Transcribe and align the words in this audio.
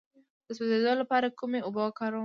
د 0.47 0.49
سوځیدو 0.57 0.93
لپاره 1.01 1.35
کومې 1.39 1.59
اوبه 1.63 1.81
وکاروم؟ 1.83 2.19